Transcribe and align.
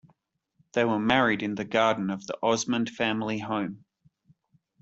They 0.73 0.83
were 0.83 0.97
married 0.97 1.43
in 1.43 1.53
the 1.53 1.63
garden 1.63 2.09
of 2.09 2.25
the 2.25 2.35
Osmond 2.41 2.89
family 2.89 3.37
home. 3.37 3.85